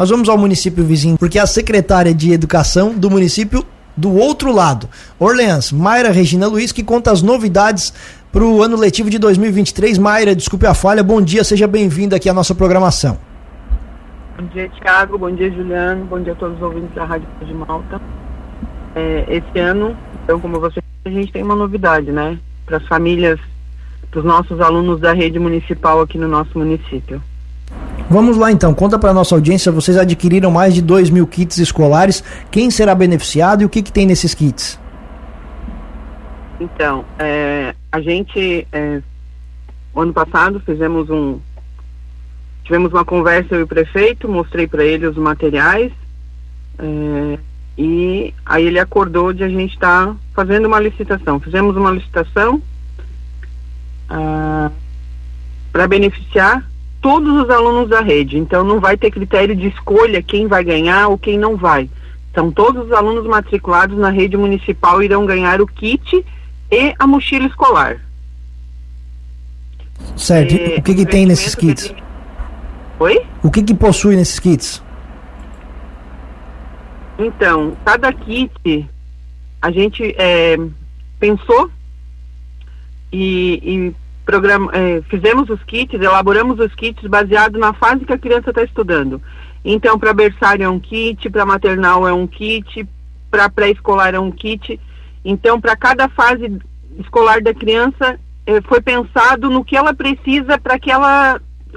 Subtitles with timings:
[0.00, 3.62] nós vamos ao município vizinho, porque a secretária de Educação do município
[3.94, 4.88] do outro lado,
[5.18, 7.92] Orleans, Mayra Regina Luiz, que conta as novidades
[8.32, 9.98] para o ano letivo de 2023.
[9.98, 13.18] Mayra, desculpe a falha, bom dia, seja bem-vinda aqui à nossa programação.
[14.38, 17.52] Bom dia, Thiago, bom dia, Juliano, bom dia a todos os ouvintes da Rádio de
[17.52, 18.00] Malta.
[18.94, 19.94] É, esse ano,
[20.24, 22.38] então, como você a gente tem uma novidade, né?
[22.64, 23.38] Para as famílias,
[24.10, 27.22] para os nossos alunos da rede municipal aqui no nosso município.
[28.10, 32.24] Vamos lá então, conta para nossa audiência, vocês adquiriram mais de 2 mil kits escolares,
[32.50, 34.80] quem será beneficiado e o que, que tem nesses kits?
[36.58, 39.00] Então, é, a gente, é,
[39.94, 41.38] ano passado, fizemos um,
[42.64, 45.92] tivemos uma conversa e o prefeito, mostrei para ele os materiais,
[46.80, 47.38] é,
[47.78, 51.38] e aí ele acordou de a gente estar tá fazendo uma licitação.
[51.38, 52.60] Fizemos uma licitação
[54.08, 54.70] ah,
[55.72, 56.69] para beneficiar
[57.00, 58.38] todos os alunos da rede.
[58.38, 61.88] Então não vai ter critério de escolha quem vai ganhar ou quem não vai.
[62.30, 66.24] Então todos os alunos matriculados na rede municipal irão ganhar o kit
[66.70, 68.00] e a mochila escolar.
[70.16, 70.54] Certo.
[70.54, 71.88] É, o que, que tem nesses kits?
[71.88, 71.96] Que...
[73.00, 73.22] Oi?
[73.42, 74.82] O que, que possui nesses kits?
[77.18, 78.88] Então, cada kit
[79.60, 80.56] a gente é,
[81.18, 81.70] pensou
[83.12, 83.94] e, e
[84.72, 89.20] é, fizemos os kits, elaboramos os kits baseado na fase que a criança está estudando.
[89.64, 92.86] Então, para berçário é um kit, para maternal é um kit,
[93.30, 94.80] para pré-escolar é um kit.
[95.24, 96.58] Então, para cada fase
[96.98, 101.04] escolar da criança, é, foi pensado no que ela precisa para aquele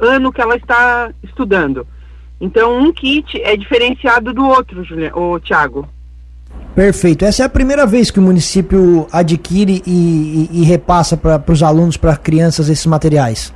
[0.00, 1.86] ano que ela está estudando.
[2.40, 5.88] Então, um kit é diferenciado do outro, Juliano, o Tiago.
[6.74, 7.24] Perfeito.
[7.24, 11.62] Essa é a primeira vez que o município adquire e, e, e repassa para os
[11.62, 13.52] alunos, para crianças, esses materiais?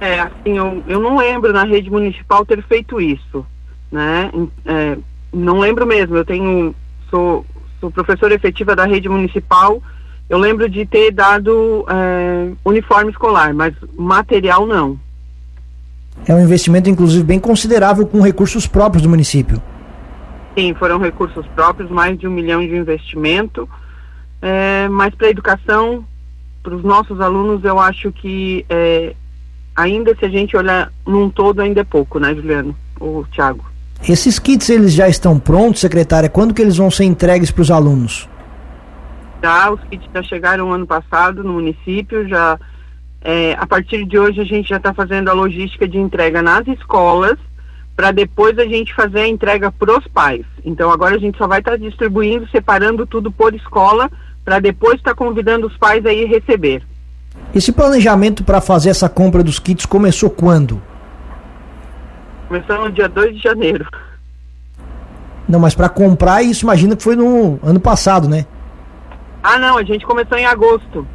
[0.00, 3.44] É, assim, eu, eu não lembro na rede municipal ter feito isso,
[3.92, 4.30] né?
[4.64, 4.98] É,
[5.32, 6.16] não lembro mesmo.
[6.16, 6.74] Eu tenho,
[7.10, 7.44] sou,
[7.80, 9.82] sou professora efetiva da rede municipal.
[10.28, 14.98] Eu lembro de ter dado é, uniforme escolar, mas material não.
[16.26, 19.60] É um investimento, inclusive, bem considerável com recursos próprios do município.
[20.56, 23.68] Sim, foram recursos próprios, mais de um milhão de investimento.
[24.40, 26.04] É, mas para a educação,
[26.62, 29.14] para os nossos alunos, eu acho que é,
[29.74, 32.76] ainda se a gente olhar num todo, ainda é pouco, né, Juliano?
[33.00, 33.64] O Tiago.
[34.06, 36.28] Esses kits, eles já estão prontos, secretária?
[36.28, 38.28] Quando que eles vão ser entregues para os alunos?
[39.42, 42.58] Já, os kits já chegaram ano passado no município, já...
[43.26, 46.66] É, a partir de hoje a gente já está fazendo a logística de entrega nas
[46.68, 47.38] escolas,
[47.96, 50.44] para depois a gente fazer a entrega para os pais.
[50.64, 54.10] Então agora a gente só vai estar tá distribuindo, separando tudo por escola,
[54.44, 56.82] para depois estar tá convidando os pais a ir receber.
[57.54, 60.80] Esse planejamento para fazer essa compra dos kits começou quando?
[62.48, 63.86] Começou no dia 2 de janeiro.
[65.48, 68.46] Não, mas para comprar isso imagina que foi no ano passado, né?
[69.42, 71.06] Ah, não, a gente começou em agosto.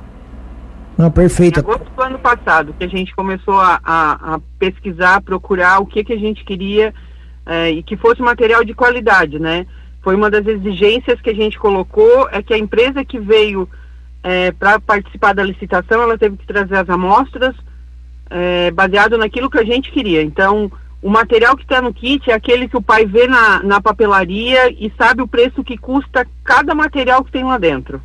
[1.00, 1.62] Não, perfeito.
[1.62, 5.86] Em agosto do ano passado, que a gente começou a, a, a pesquisar, procurar o
[5.86, 6.94] que, que a gente queria
[7.46, 9.66] é, e que fosse material de qualidade, né?
[10.02, 13.70] Foi uma das exigências que a gente colocou, é que a empresa que veio
[14.22, 17.56] é, para participar da licitação, ela teve que trazer as amostras
[18.30, 20.22] é, baseado naquilo que a gente queria.
[20.22, 20.70] Então,
[21.02, 24.70] o material que está no kit é aquele que o pai vê na, na papelaria
[24.70, 28.02] e sabe o preço que custa cada material que tem lá dentro.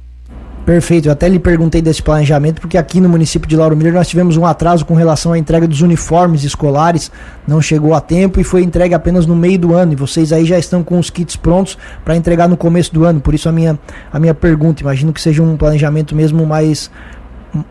[0.65, 4.09] Perfeito, eu até lhe perguntei desse planejamento, porque aqui no município de Lauro Miller nós
[4.09, 7.13] tivemos um atraso com relação à entrega dos uniformes escolares,
[7.47, 9.93] não chegou a tempo e foi entregue apenas no meio do ano.
[9.93, 13.21] E vocês aí já estão com os kits prontos para entregar no começo do ano.
[13.21, 13.79] Por isso a minha,
[14.11, 16.91] a minha pergunta, imagino que seja um planejamento mesmo mais,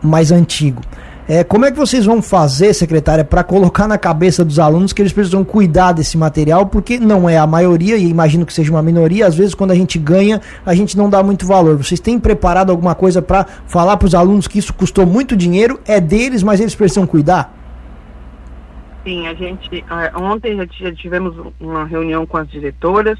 [0.00, 0.80] mais antigo.
[1.26, 5.00] É, como é que vocês vão fazer, secretária, para colocar na cabeça dos alunos que
[5.00, 8.82] eles precisam cuidar desse material, porque não é a maioria, e imagino que seja uma
[8.82, 11.78] minoria, às vezes quando a gente ganha, a gente não dá muito valor.
[11.78, 15.80] Vocês têm preparado alguma coisa para falar para os alunos que isso custou muito dinheiro,
[15.86, 17.54] é deles, mas eles precisam cuidar?
[19.02, 19.82] Sim, a gente,
[20.14, 23.18] ontem já tivemos uma reunião com as diretoras,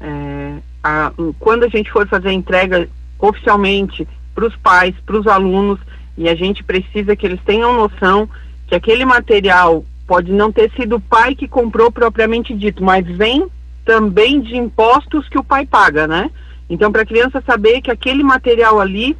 [0.00, 0.54] é,
[0.84, 2.88] a, quando a gente for fazer a entrega
[3.18, 5.80] oficialmente para os pais, para os alunos,
[6.20, 8.28] e a gente precisa que eles tenham noção
[8.66, 13.48] que aquele material pode não ter sido o pai que comprou propriamente dito, mas vem
[13.86, 16.30] também de impostos que o pai paga, né?
[16.68, 19.16] Então, para a criança saber que aquele material ali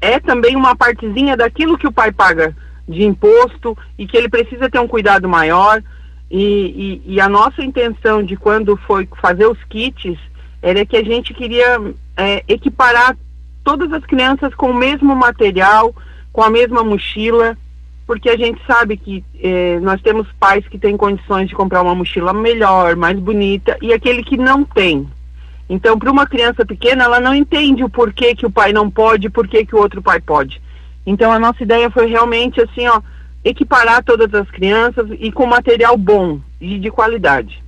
[0.00, 2.54] é também uma partezinha daquilo que o pai paga
[2.88, 5.80] de imposto e que ele precisa ter um cuidado maior.
[6.28, 10.18] E, e, e a nossa intenção de quando foi fazer os kits
[10.60, 11.80] era que a gente queria
[12.16, 13.16] é, equiparar
[13.68, 15.94] todas as crianças com o mesmo material,
[16.32, 17.54] com a mesma mochila,
[18.06, 21.94] porque a gente sabe que eh, nós temos pais que têm condições de comprar uma
[21.94, 25.06] mochila melhor, mais bonita, e aquele que não tem.
[25.68, 29.28] Então, para uma criança pequena, ela não entende o porquê que o pai não pode,
[29.28, 30.62] porquê que o outro pai pode.
[31.04, 33.02] Então, a nossa ideia foi realmente assim, ó,
[33.44, 37.62] equiparar todas as crianças e com material bom e de qualidade.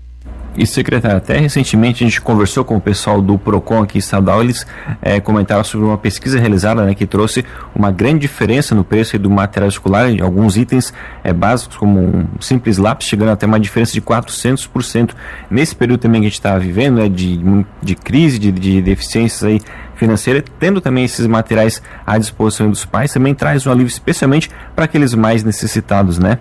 [0.57, 4.67] E secretário, até recentemente a gente conversou com o pessoal do PROCON aqui estadual, eles
[5.01, 7.45] é, comentaram sobre uma pesquisa realizada né, que trouxe
[7.75, 10.93] uma grande diferença no preço do material escolar, de alguns itens
[11.23, 15.15] é, básicos, como um simples lápis, chegando até uma diferença de 400%.
[15.49, 17.41] Nesse período também que a gente está vivendo, né, de,
[17.81, 19.61] de crise, de, de deficiências aí
[19.95, 24.87] financeira, tendo também esses materiais à disposição dos pais, também traz um alívio especialmente para
[24.87, 26.39] aqueles mais necessitados, né?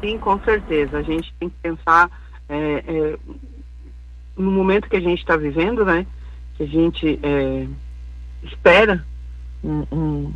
[0.00, 0.98] Sim, com certeza.
[0.98, 2.08] A gente tem que pensar
[2.48, 3.16] é, é,
[4.36, 6.06] no momento que a gente está vivendo, né,
[6.56, 7.66] que a gente é,
[8.42, 9.04] espera
[9.62, 10.32] um, um,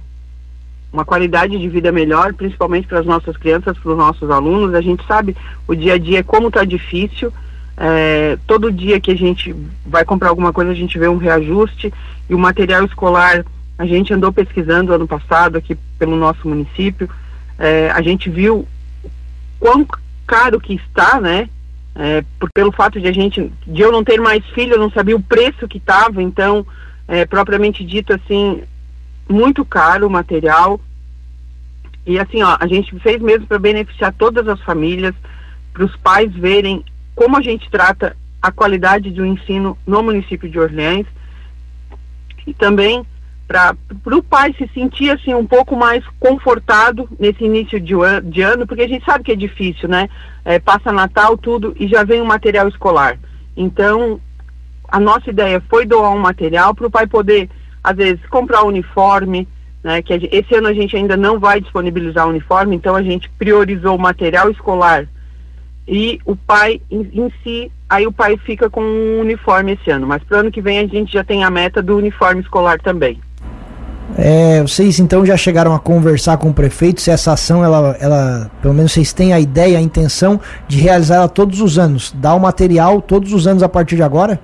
[0.93, 4.75] uma qualidade de vida melhor, principalmente para as nossas crianças, para os nossos alunos.
[4.75, 5.37] A gente sabe
[5.67, 7.33] o dia a dia como está difícil.
[7.77, 9.55] É, todo dia que a gente
[9.87, 11.93] vai comprar alguma coisa, a gente vê um reajuste
[12.29, 13.45] e o material escolar.
[13.79, 17.09] A gente andou pesquisando ano passado aqui pelo nosso município.
[17.59, 18.69] É, a gente viu
[19.59, 19.87] quão
[20.27, 21.49] caro que está, né?
[21.95, 24.91] É, por, pelo fato de a gente, de eu não ter mais filho, eu não
[24.91, 26.67] sabia o preço que estava, então,
[27.07, 28.63] é, propriamente dito, assim,
[29.29, 30.81] muito caro o material.
[32.07, 35.15] E assim, ó, a gente fez mesmo para beneficiar todas as famílias,
[35.73, 36.85] para os pais verem
[37.15, 41.07] como a gente trata a qualidade do ensino no município de Orleans
[42.47, 43.07] e também
[43.47, 47.95] para o pai se sentir assim um pouco mais confortado nesse início de,
[48.25, 50.09] de, ano, porque a gente sabe que é difícil, né?
[50.45, 53.19] É, passa Natal, tudo, e já vem o material escolar.
[53.57, 54.21] Então,
[54.89, 57.51] a nossa ideia foi doar um material para o pai poder,
[57.85, 59.47] às vezes, comprar uniforme,
[59.83, 60.01] né?
[60.01, 63.97] Que gente, esse ano a gente ainda não vai disponibilizar uniforme, então a gente priorizou
[63.97, 65.07] o material escolar
[65.87, 70.07] e o pai em, em si, aí o pai fica com um uniforme esse ano,
[70.07, 72.81] mas para o ano que vem a gente já tem a meta do uniforme escolar
[72.81, 73.21] também.
[74.17, 78.51] É, vocês então já chegaram a conversar com o prefeito se essa ação, ela, ela,
[78.61, 82.35] pelo menos vocês têm a ideia, a intenção de realizar ela todos os anos, dar
[82.35, 84.39] o material todos os anos a partir de agora?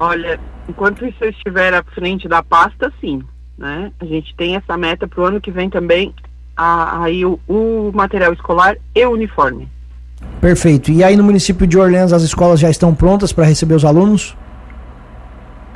[0.00, 0.38] Olha,
[0.68, 3.22] enquanto isso estiver à frente da pasta, sim,
[3.56, 3.92] né?
[4.00, 6.12] A gente tem essa meta para o ano que vem também,
[6.56, 9.68] aí o, o material escolar e o uniforme.
[10.40, 10.90] Perfeito.
[10.90, 14.36] E aí no município de Orleans as escolas já estão prontas para receber os alunos?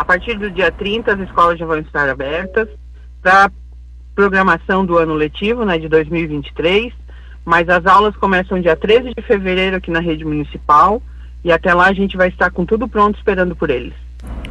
[0.03, 2.67] A partir do dia 30, as escolas já vão estar abertas
[3.23, 3.49] para
[4.17, 6.93] programação do ano letivo, né, de 2023,
[7.45, 11.01] mas as aulas começam dia 13 de fevereiro aqui na rede municipal
[11.45, 13.95] e até lá a gente vai estar com tudo pronto esperando por eles.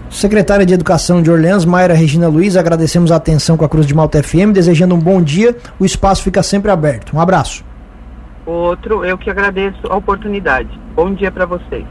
[0.09, 3.93] Secretária de Educação de Orleans, Mayra Regina Luiz, agradecemos a atenção com a Cruz de
[3.93, 7.13] Malta FM, desejando um bom dia, o espaço fica sempre aberto.
[7.13, 7.65] Um abraço.
[8.45, 10.69] Outro, eu que agradeço a oportunidade.
[10.95, 11.85] Bom dia para vocês.